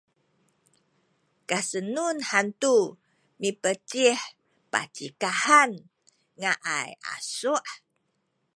kasenun 1.49 2.17
hantu 2.31 2.75
mipecih 3.39 4.19
pacikah 4.71 5.39
han 5.45 5.71
ngaay 6.41 6.89
asu’ 7.13 7.55